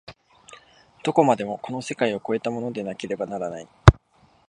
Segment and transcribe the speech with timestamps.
[1.03, 3.67] どこまでもこの世界を越えたものでなければならない。